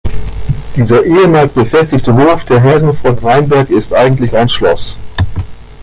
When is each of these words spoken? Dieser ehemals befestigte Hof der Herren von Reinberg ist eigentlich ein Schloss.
Dieser 0.75 1.05
ehemals 1.05 1.53
befestigte 1.53 2.15
Hof 2.15 2.43
der 2.45 2.59
Herren 2.59 2.95
von 2.95 3.19
Reinberg 3.19 3.69
ist 3.69 3.93
eigentlich 3.93 4.35
ein 4.35 4.49
Schloss. 4.49 4.97